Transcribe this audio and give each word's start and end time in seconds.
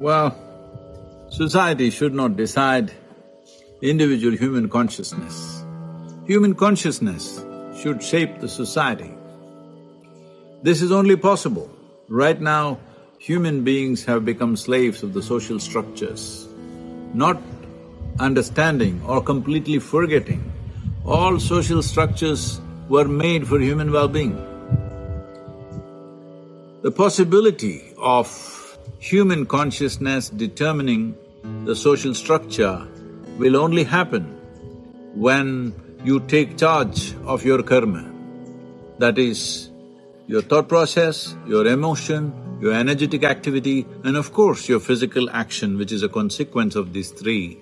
Well, 0.00 0.36
society 1.28 1.90
should 1.90 2.14
not 2.14 2.36
decide 2.36 2.92
individual 3.82 4.36
human 4.36 4.68
consciousness. 4.68 5.64
Human 6.26 6.54
consciousness 6.54 7.44
should 7.76 8.02
shape 8.02 8.38
the 8.40 8.48
society. 8.48 9.12
This 10.62 10.82
is 10.82 10.92
only 10.92 11.16
possible. 11.16 11.70
Right 12.08 12.40
now, 12.40 12.78
human 13.18 13.64
beings 13.64 14.04
have 14.04 14.24
become 14.24 14.56
slaves 14.56 15.02
of 15.02 15.14
the 15.14 15.22
social 15.22 15.58
structures, 15.58 16.48
not 17.12 17.42
understanding 18.20 19.02
or 19.04 19.20
completely 19.20 19.78
forgetting 19.78 20.52
all 21.04 21.40
social 21.40 21.82
structures 21.82 22.60
were 22.88 23.08
made 23.08 23.48
for 23.48 23.58
human 23.58 23.90
well-being. 23.90 24.36
The 26.82 26.90
possibility 26.92 27.94
of 27.96 28.57
human 28.98 29.46
consciousness 29.46 30.28
determining 30.30 31.16
the 31.64 31.76
social 31.76 32.14
structure 32.14 32.86
will 33.38 33.56
only 33.56 33.84
happen 33.84 34.24
when 35.14 35.74
you 36.04 36.20
take 36.20 36.56
charge 36.56 37.14
of 37.24 37.44
your 37.44 37.62
karma. 37.62 38.10
That 38.98 39.18
is, 39.18 39.70
your 40.26 40.42
thought 40.42 40.68
process, 40.68 41.36
your 41.46 41.66
emotion, 41.66 42.58
your 42.60 42.74
energetic 42.74 43.24
activity, 43.24 43.86
and 44.04 44.16
of 44.16 44.32
course 44.32 44.68
your 44.68 44.80
physical 44.80 45.30
action, 45.30 45.78
which 45.78 45.92
is 45.92 46.02
a 46.02 46.08
consequence 46.08 46.74
of 46.74 46.92
these 46.92 47.10
three. 47.10 47.58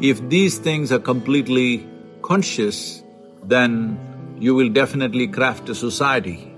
If 0.00 0.28
these 0.28 0.58
things 0.58 0.92
are 0.92 0.98
completely 0.98 1.86
conscious, 2.22 3.02
then 3.44 3.98
you 4.38 4.54
will 4.54 4.68
definitely 4.68 5.26
craft 5.26 5.68
a 5.68 5.74
society 5.74 6.54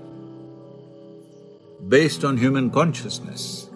based 1.87 2.23
on 2.23 2.37
human 2.37 2.69
consciousness. 2.69 3.70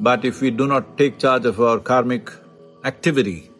But 0.00 0.24
if 0.24 0.40
we 0.40 0.50
do 0.50 0.66
not 0.66 0.98
take 0.98 1.18
charge 1.18 1.44
of 1.44 1.60
our 1.60 1.78
karmic 1.78 2.30
activity, 2.84 3.50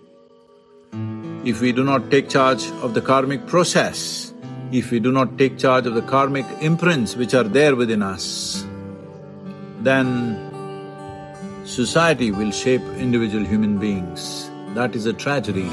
if 1.44 1.60
we 1.60 1.72
do 1.72 1.84
not 1.84 2.10
take 2.10 2.28
charge 2.28 2.66
of 2.82 2.94
the 2.94 3.00
karmic 3.00 3.46
process, 3.46 4.32
if 4.72 4.90
we 4.90 5.00
do 5.00 5.12
not 5.12 5.36
take 5.38 5.58
charge 5.58 5.86
of 5.86 5.94
the 5.94 6.02
karmic 6.02 6.46
imprints 6.60 7.16
which 7.16 7.34
are 7.34 7.44
there 7.44 7.76
within 7.76 8.02
us, 8.02 8.64
then 9.80 10.38
society 11.64 12.30
will 12.30 12.50
shape 12.50 12.82
individual 12.98 13.44
human 13.44 13.78
beings. 13.78 14.50
That 14.74 14.94
is 14.94 15.06
a 15.06 15.12
tragedy 15.12 15.70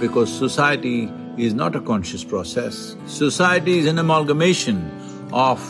because 0.00 0.32
society 0.32 1.10
is 1.38 1.54
not 1.54 1.74
a 1.74 1.80
conscious 1.80 2.24
process. 2.24 2.96
Society 3.06 3.78
is 3.78 3.86
an 3.86 3.98
amalgamation 3.98 4.90
of 5.32 5.60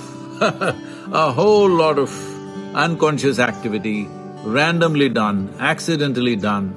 a 0.43 1.31
whole 1.31 1.69
lot 1.69 1.99
of 1.99 2.11
unconscious 2.75 3.39
activity, 3.39 4.09
randomly 4.45 5.09
done, 5.09 5.55
accidentally 5.61 6.37
done, 6.37 6.77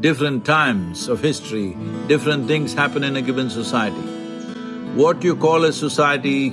different 0.00 0.44
times 0.44 1.08
of 1.08 1.20
history, 1.20 1.76
different 2.08 2.48
things 2.48 2.74
happen 2.74 3.04
in 3.04 3.16
a 3.16 3.22
given 3.22 3.48
society. 3.48 4.00
What 4.94 5.22
you 5.22 5.36
call 5.36 5.64
a 5.64 5.72
society, 5.72 6.50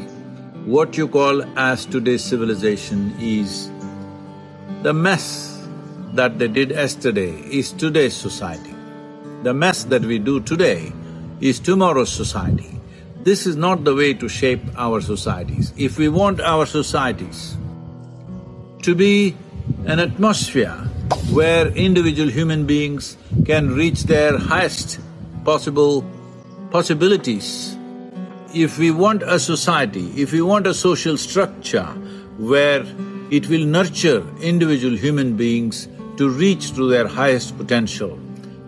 what 0.65 0.97
you 0.97 1.07
call 1.07 1.43
as 1.57 1.85
today's 1.85 2.23
civilization 2.23 3.15
is 3.19 3.71
the 4.83 4.93
mess 4.93 5.67
that 6.13 6.37
they 6.37 6.47
did 6.47 6.69
yesterday 6.69 7.31
is 7.31 7.71
today's 7.71 8.15
society. 8.15 8.75
The 9.43 9.53
mess 9.53 9.83
that 9.85 10.03
we 10.03 10.19
do 10.19 10.39
today 10.39 10.93
is 11.39 11.59
tomorrow's 11.59 12.11
society. 12.11 12.79
This 13.23 13.47
is 13.47 13.55
not 13.55 13.83
the 13.83 13.95
way 13.95 14.13
to 14.13 14.27
shape 14.27 14.61
our 14.77 15.01
societies. 15.01 15.73
If 15.77 15.97
we 15.97 16.09
want 16.09 16.39
our 16.41 16.65
societies 16.65 17.57
to 18.83 18.95
be 18.95 19.35
an 19.85 19.99
atmosphere 19.99 20.75
where 21.31 21.67
individual 21.67 22.29
human 22.29 22.65
beings 22.65 23.17
can 23.45 23.73
reach 23.75 24.03
their 24.03 24.37
highest 24.37 24.99
possible 25.43 26.05
possibilities, 26.71 27.77
if 28.53 28.77
we 28.77 28.91
want 28.91 29.23
a 29.23 29.39
society, 29.39 30.11
if 30.15 30.31
we 30.31 30.41
want 30.41 30.67
a 30.67 30.73
social 30.73 31.17
structure 31.17 31.85
where 32.37 32.85
it 33.29 33.47
will 33.47 33.65
nurture 33.65 34.25
individual 34.41 34.95
human 34.95 35.35
beings 35.35 35.87
to 36.17 36.29
reach 36.29 36.73
to 36.75 36.89
their 36.89 37.07
highest 37.07 37.57
potential, 37.57 38.19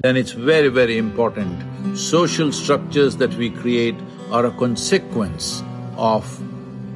then 0.02 0.18
it's 0.18 0.32
very, 0.32 0.70
very 0.70 0.98
important 0.98 1.98
social 1.98 2.52
structures 2.52 3.18
that 3.18 3.34
we 3.36 3.50
create 3.50 3.96
are 4.32 4.46
a 4.46 4.52
consequence 4.52 5.62
of 5.96 6.26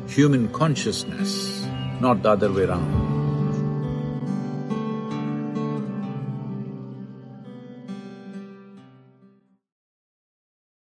human 0.07 0.47
consciousness, 0.49 1.65
not 2.01 2.23
the 2.23 2.29
other 2.29 2.51
way 2.51 2.63
around. 2.63 3.06